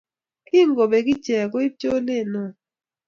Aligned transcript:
kingobeek 0.47 1.07
iche 1.13 1.37
koib 1.51 1.73
cholet 1.81 2.27
neo 2.31 2.45